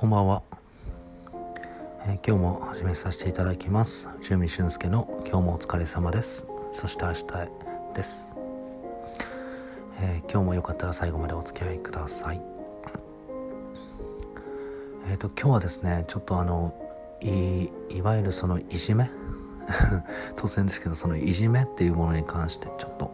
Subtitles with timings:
[0.00, 0.42] こんばんは、
[2.06, 4.08] えー、今日も始めさせていただきます。
[4.22, 6.46] 中見俊介の今日もお疲れ様です。
[6.72, 7.50] そして明日へ
[7.94, 8.32] です、
[10.00, 12.40] えー、今日もよかったら最後までお付き合いください。
[15.10, 16.72] えっ、ー、と今日はですねちょっとあの
[17.20, 19.10] いいわゆるそのいじめ？
[20.34, 23.12] 突然ですけどそのいじめっていうものに関してちょっと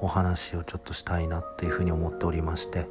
[0.00, 2.88] お話をちょっとしたいなっていうふうに思っておりまして。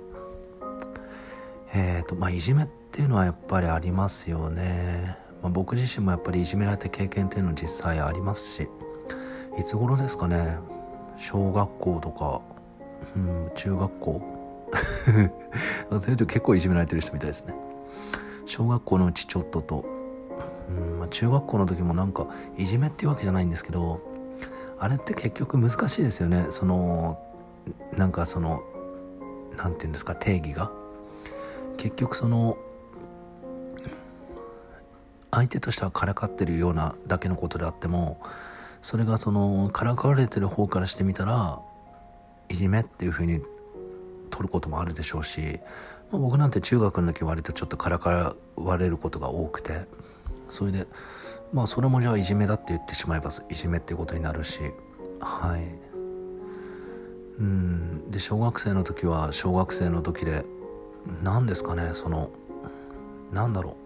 [1.73, 8.69] えっ、ー、とまあいじめっっていうのはやっぱりありますよね、まあ、僕自身もやっぱりいじめられた経験っていうのは実際ありますし
[9.57, 10.59] いつ頃ですかね？
[11.17, 12.41] 小学校とか
[13.15, 14.21] うん中学校？
[15.89, 17.55] そういうと結構いじめられてる人みたいですね。
[18.45, 19.85] 小学校のうちちょっとと、
[20.69, 24.01] うんまあ、中学校の時もなんかいじめっていうわけじゃないんですけど
[24.77, 26.45] あれって結局難しいですよね。
[26.51, 27.19] その
[27.97, 28.61] なんかその
[29.57, 30.71] 何て言うんですか定義が。
[31.77, 32.55] 結局その
[35.33, 38.21] 相手としてはからかってるようなだけのことであっても
[38.81, 41.59] それがそのからかわれてる方からしてみたら
[42.49, 43.41] いじめっていうふうに
[44.29, 45.59] 取ることもあるでしょうし、
[46.11, 49.87] まあ、僕なんて中学の時割とちょっとからかわれることが多くて
[50.49, 50.87] それで
[51.51, 54.59] まあそれもじゃあいじめだって言ってしまえばいじめっていうことになるし
[55.19, 55.63] はい。
[57.39, 58.11] うん。
[58.11, 60.43] で小学生の時は小学生の時で
[61.23, 62.29] 何ですかねその
[63.31, 63.82] なんだろう。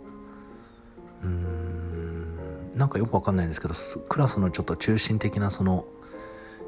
[1.24, 2.78] うん。
[2.78, 3.74] なんかよくわかんないんですけど
[4.08, 5.86] クラスのちょっと中心的なその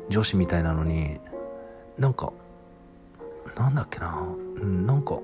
[0.09, 1.19] 女子みたいなのに
[1.99, 2.33] なんか
[3.55, 5.19] なんだっけな、うん、なんか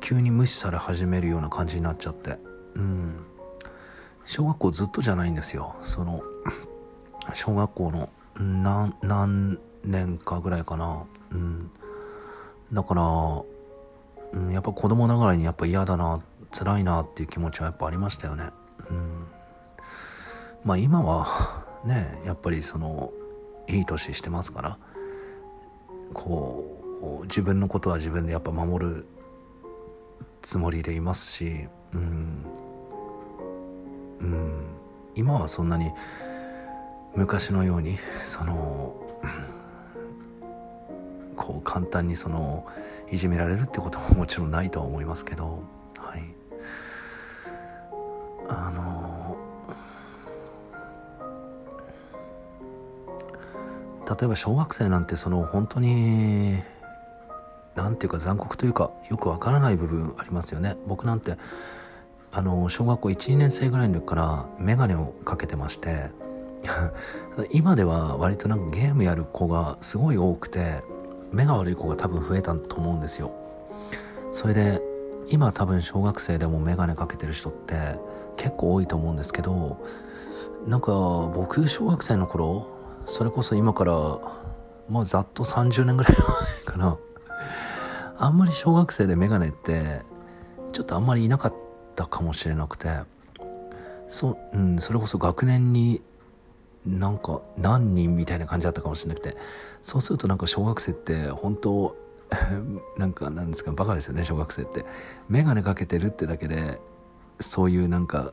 [0.00, 2.38] 急に無視され始めるような感じになっちゃって。
[2.74, 3.26] うん。
[4.24, 5.76] 小学校ずっとじゃないんですよ。
[5.82, 6.22] その
[7.34, 11.04] 小学校の何何年かぐらいかな。
[11.30, 11.70] うん。
[12.72, 13.02] だから、
[14.32, 18.50] うん、やっぱ子供ながらにやっぱ嫌だな辛いなっていう気持ちはやっぱありましたよね。
[18.90, 19.26] うん。
[20.64, 21.26] まあ今は
[21.84, 23.12] ねやっぱりその
[23.68, 24.78] いい年してますから
[26.12, 26.64] こ
[27.20, 29.06] う自分のことは自分でやっぱ守る
[30.42, 32.44] つもりでいますし、うん、
[34.20, 34.64] うん、
[35.14, 35.90] 今はそんなに
[37.14, 38.94] 昔のようにその
[41.40, 42.66] こう簡単にその
[43.10, 45.64] いじめられるってことももちろんないとは思いますけど、
[45.98, 46.22] はい、
[48.46, 49.38] あの
[54.06, 56.58] 例えば小学生なんてその本当に
[57.74, 60.76] 何ていうか残酷というかよくわからない部分ありますよね。
[60.86, 61.38] 僕なんて
[62.32, 66.10] あの小学校12年生ぐらいの時から眼鏡をかけてまして
[67.50, 70.82] 今では割となんかゲームやる子がすごい多くて
[71.32, 73.32] 目が悪い子が多分増えたと思うんですよ。
[74.32, 74.80] それで
[75.28, 77.98] 今多分小学生でも眼鏡かけてる人って
[78.36, 79.84] 結構多いと思うんですけど
[80.66, 80.92] なんか
[81.34, 82.68] 僕小学生の頃
[83.04, 83.92] それこそ今から
[84.88, 86.12] まあざっと30年ぐらい
[86.66, 86.98] 前かな。
[88.18, 90.02] あんまり小学生でメガネって
[90.72, 91.54] ちょっとあんまりいなかっ
[91.96, 92.88] たかもしれなくて。
[94.10, 96.02] そ,、うん、それこそ学年に
[96.86, 99.36] なんか何人みたいな感じだったかもしれなくて。
[99.82, 101.96] そうするとなんか小学生って本当
[102.98, 104.84] なんかなんですかバカですよね小学生って。
[105.28, 106.80] 眼鏡かけてるってだけで
[107.38, 108.32] そういうなんか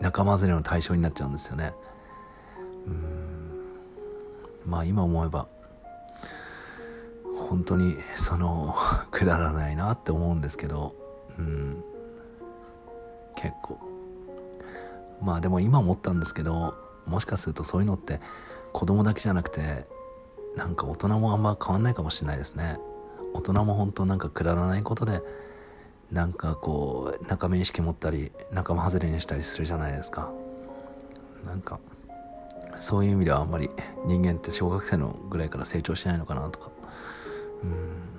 [0.00, 1.74] 仲間連れの対象になっちゃうんですよね。
[2.86, 4.70] うん。
[4.70, 5.48] まあ今思えば
[7.48, 8.74] 本当にその
[9.10, 10.94] くだらないなって思うんですけど。
[11.38, 11.84] うん。
[13.34, 13.78] 結構。
[15.20, 16.74] まあでも今思ったんですけど
[17.06, 18.20] もしかするとそういうのって
[18.72, 19.84] 子供だけじゃなくて
[20.56, 22.78] なんか大人もあんま変わんないかもしれないですね。
[23.34, 25.22] 大人も本当なんかくだらないことで
[26.10, 30.30] なんかこう仲間意識持ったり仲間外れにしたりするじゃないですか。
[31.46, 31.80] なんか
[32.78, 33.70] そういう意味ではあんまり
[34.06, 36.70] 人間って小学生のぐらいから成長しないのかなとか。
[37.62, 38.11] うん。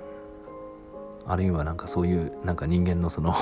[1.25, 3.33] あるいはなんかそういうなんか人間のその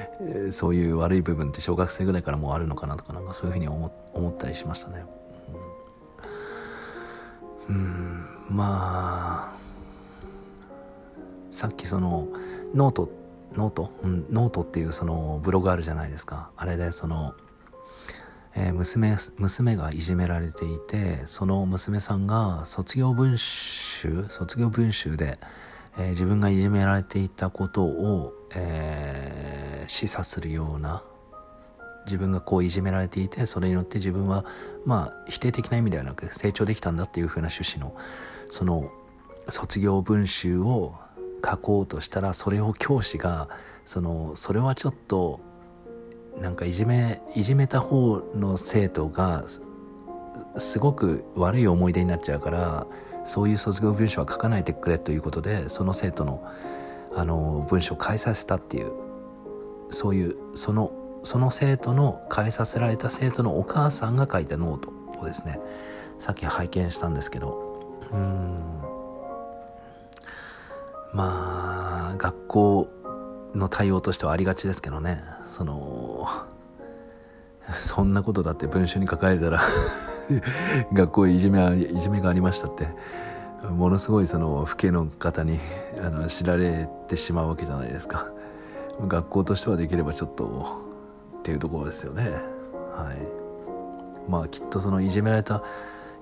[0.52, 3.90] そういう悪い部分って小学生ぐらいからもうあるのかなとかなんかそういうふうに思
[4.28, 5.04] ったりしましたね。
[7.68, 8.26] うん、うん。
[8.50, 9.60] まあ
[11.50, 12.28] さっきその
[12.74, 13.10] note
[13.54, 16.50] note、うん、ノートっていうそのブログあるじゃないですか。
[16.56, 17.34] あれでその、
[18.54, 25.38] えー、娘娘がいじめられていてその娘さんが卒業文集卒業文集で、
[25.98, 31.02] えー、自分がいじめられていたことを、えー、示唆するような
[32.06, 34.44] 自分がこういじめられていてそれによって自分は
[34.84, 37.96] まあ否定的な意味ではなく成長できたんだっていう風な趣旨の
[38.48, 38.90] その
[39.48, 40.94] 卒業文集を
[41.44, 43.48] 書こうとしたらそれを教師が
[43.84, 45.40] そのそれはちょっと
[46.40, 49.44] なんかいじめいじめた方の生徒が
[50.56, 52.86] すごく悪い思い出になっちゃうから
[53.24, 56.44] そういう卒業文書は書かないでくれということでその生徒の
[57.12, 58.92] あの文章を変えさせたっていう
[59.88, 65.58] そういうそのその生徒の変えさせられた生徒のお母さんが書いたノートをですね
[66.18, 68.80] さっき拝見したんですけどうん。
[71.12, 72.88] まあ学校
[73.54, 76.28] の対応としてはありがちですけどねその
[77.72, 79.60] そんなことだって文書に書かれたら
[80.92, 82.88] 学校いじめいじめがありましたって。
[83.68, 85.58] ものすごいその父兄の方に
[86.02, 88.32] あの知られてしまうわけじゃないですか。
[89.06, 90.46] 学校としてはできればちょっと
[91.38, 92.30] っていうところですよね。
[92.94, 94.30] はい。
[94.30, 95.62] まあきっとそのいじめられた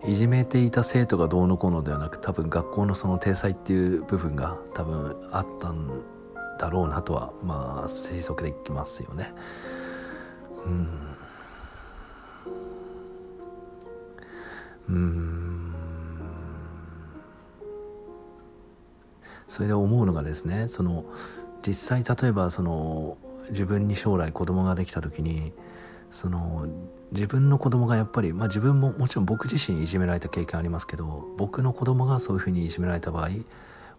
[0.05, 6.03] いじめていた生徒がどうのこうのではなく多分学校のその体裁っていう部分が多分あったん
[6.59, 9.33] だろうなとはまあ推測できますよね。
[10.67, 11.18] うん。
[14.89, 15.75] うん
[19.47, 21.05] それで思うのがですねその
[21.67, 23.17] 実際例えばその
[23.51, 25.53] 自分に将来子供ができた時に
[26.11, 26.67] その
[27.13, 33.29] 自分の子供がやっぱり、まあ、自分ももちろん僕自身いじめられた経験ありますけど僕の子供がそういうふうにいじめられた場合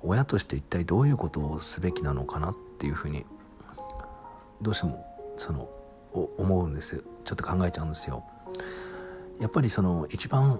[0.02, 3.26] 親として一体どういうことをすべきなのかなっていうふうに
[4.62, 5.70] どうしてもその
[6.14, 8.24] 思うんですちょっと考えちゃうんですよ。
[9.40, 10.60] やっぱりその一番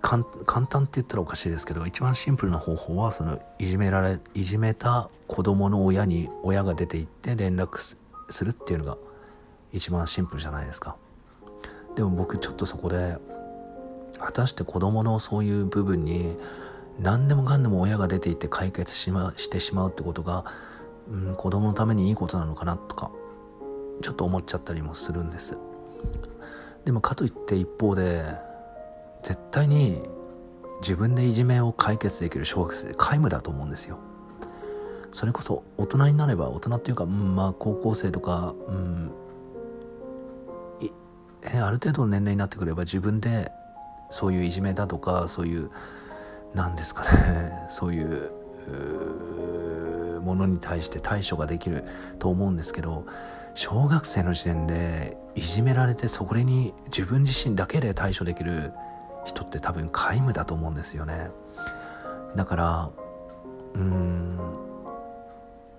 [0.00, 0.24] 簡
[0.66, 8.96] 単って言ったらおかしいですけど一番シンプルな方法はそのいじめられいじめた子供の親に親が出て行って連絡するっていうのが
[9.72, 10.96] 一番シンプルじゃないですか。
[11.96, 13.16] でも僕ちょっとそこで
[14.18, 16.36] 果たして子供のそういう部分に
[17.00, 20.44] 何でもかんでも親が出ていって解決し,、ま、してしまうってことが、
[21.10, 23.10] うん、子供のためにいいことなのかなとか
[24.02, 25.58] ちょっと思っちゃったりもするんです。
[26.84, 28.47] でもかといって一方で
[29.28, 30.00] 絶対に
[30.80, 33.98] 自分でいじめを解決できる小学生皆無だと思うんですよ。
[35.12, 39.10] それこそ大人になれば大人っていうか、うん、まあ高校生とか、うん、
[41.42, 43.52] えある程度の年齢になってくれば自分で
[44.08, 45.70] そういういじめだとかそういう
[46.54, 48.30] 何ですかね そういう
[50.22, 51.84] ものに対して対処ができる
[52.18, 53.04] と思うんですけど
[53.52, 58.72] 小学生の時点でいじめられてそれに自分自身だけで対処できる
[59.28, 61.30] 人って多分皆無だと思うんですよね
[62.34, 62.90] だから
[63.74, 64.38] うん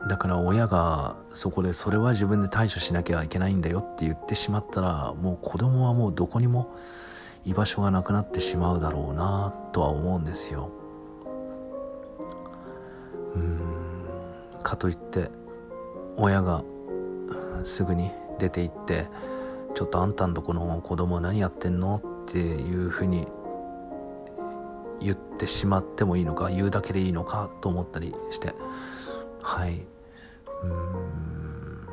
[0.08, 6.74] だから親がそこでそれは自分で対処しなきゃいけないんだよって言ってしまったらもう子供はもうどこにも
[7.46, 10.70] 居場所がなくなってしまうだろうなとは思うんですよ。
[13.36, 13.60] うん
[14.64, 15.30] かといって
[16.18, 16.64] 親が
[17.64, 19.08] すぐに出て行って
[19.76, 23.28] 「ちょっとあんたんとこの子供は何やってんの?」っていうふうに
[25.40, 28.54] ってしまってもいいのか言うだけでいいのかと思ったりして。
[29.42, 29.88] はい。
[30.64, 31.88] うん。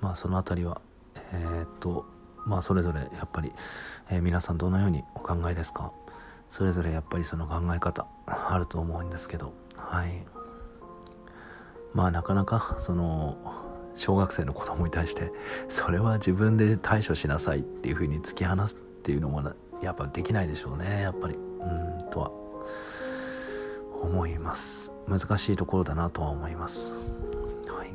[0.00, 0.80] まあその辺りは
[1.34, 2.06] えー、っと
[2.46, 3.52] まあそれぞれやっぱり、
[4.10, 5.92] えー、皆さんどのようにお考えですか？
[6.48, 9.52] それぞれやっぱりその考え方あると思うんですけど。
[9.76, 10.24] はい。
[11.92, 13.36] まあなかなかその
[13.94, 15.32] 小学生の子供に対して
[15.68, 19.42] それは自分で対処しなさいっていうふうに突き放すっていうのも
[19.82, 21.34] やっぱできないでしょうねやっぱり。
[21.34, 22.44] うんとは。
[24.04, 24.92] 思います。
[25.08, 26.98] 難しいところだなとは思います。
[27.68, 27.90] はい。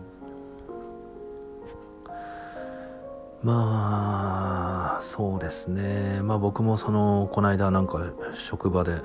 [3.44, 6.22] まあそうですね。
[6.24, 8.02] まあ僕もそのこの間なんか
[8.34, 9.02] 職場で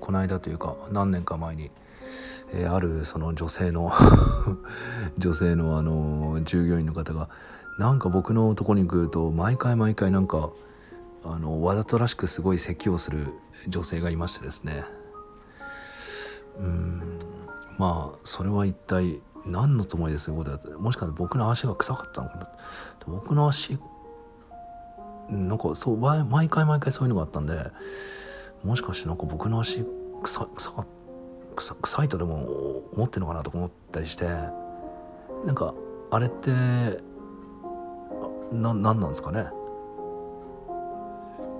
[0.00, 1.70] この間というか何年か前に
[2.52, 3.92] えー、あるその女性の
[5.20, 7.28] 女性のあの従業員の方が
[7.78, 10.50] なんか僕のとこに来ると毎回毎回なんか
[11.22, 13.28] あのわざとらしくすごい咳をする
[13.68, 14.84] 女性がいましてですね。
[16.58, 17.18] うん。
[17.78, 22.48] まあそれは一体何のつもりでそういうことだったもしかして僕の足が臭かったのかな？
[23.06, 23.78] 僕の足
[25.28, 27.54] なんかそう毎回毎回そういうのがあったんで
[28.64, 29.84] もしかしてなんか僕の足
[30.22, 30.86] 臭臭かっ
[31.56, 34.26] た臭いとでも思ってるのかなとか思ったりして。
[35.44, 35.74] なんか
[36.10, 36.50] あれって
[38.52, 39.46] な何なんですかね？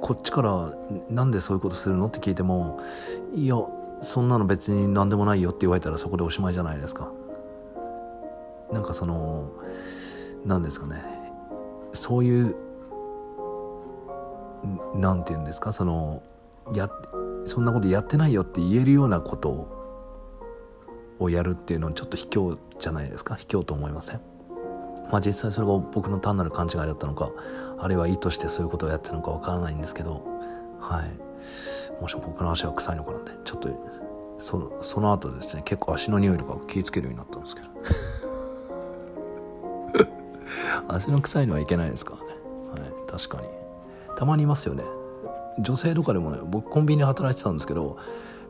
[0.01, 0.75] こっちから
[1.09, 2.07] なんでそういうことするの？
[2.07, 2.81] って聞いても
[3.35, 3.57] いや
[4.01, 7.13] そんなの別に何でもないよって言われたらそこでおしまいじゃないですか。
[8.73, 9.51] なんかその
[10.45, 11.03] 何ですかね？
[11.93, 12.57] そういう
[14.95, 15.73] 何て言うんですか？
[15.73, 16.23] その
[16.75, 16.89] や
[17.45, 19.80] そんなことやってないよって言えるようなことを
[21.21, 23.37] をやるっていうのはちょっと卑怯じゃないですか？
[23.37, 24.21] 卑怯と思いません？
[25.13, 27.31] まあ実際それが僕の単なる勘違いだったのか
[27.79, 30.25] あるいは意図してそういうことをやってたのかわからないんですけど
[30.81, 32.01] はい。
[32.01, 33.69] もしも僕の足が臭いのかなんでちょっと
[34.39, 37.69] そのその後ですね結構足の匂いとか気をつけるようになったんですけど。
[40.89, 42.83] 足の臭いのはいけないですからね。
[42.83, 42.93] はい。
[43.07, 43.49] 確かに。
[44.17, 44.83] たまにいますよね。
[45.59, 47.99] 女性とかでもね僕コンビニで働いてたんですけど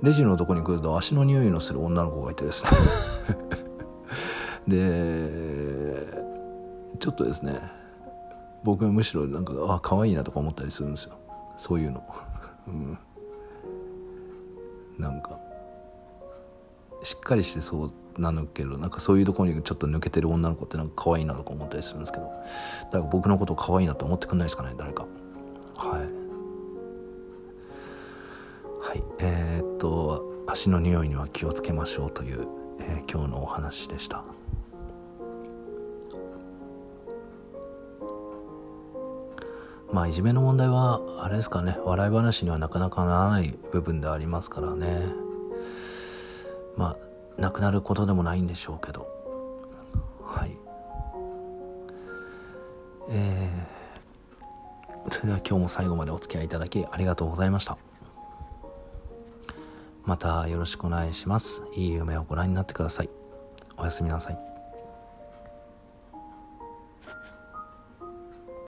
[0.02, 2.70] レジのとこに来ると足の匂いのする女の子がいてですね。
[4.68, 6.20] で
[6.98, 7.60] ちょっとですね
[8.62, 11.18] 僕はむしろなんかあ可愛いなとか思ったりするんですよ。
[11.56, 12.04] そういうの。
[12.68, 12.98] うん。
[14.98, 15.38] なんか
[17.02, 22.24] しっかりしてそうなのけどなんかそういうところにちょっと抜けてる女の子ってなんか可愛いなとか思ったりするんですけど。
[22.24, 25.06] だから僕のことを可愛いなと思ってくんないですかね誰か。
[25.76, 26.19] はい。
[28.90, 29.04] はい。
[29.20, 32.48] えー、っと足の匂いには気をつけましょうという、
[32.80, 34.24] えー、今日のお話でした。
[39.92, 41.78] まあいじめの問題はあれですかね。
[41.84, 45.04] 笑い話にはなかなかならない部分でありますからね。
[46.76, 46.96] ま
[47.38, 49.06] あなくなることでもないんでしょうけど。
[50.26, 50.58] はい。
[53.08, 57.78] えー、それでは今日も最後までお付き合いいただきありがとうございました。
[60.04, 61.64] またよろしくお願いします。
[61.74, 63.10] いい夢をご覧になってください。
[63.76, 64.49] おやすみなさい。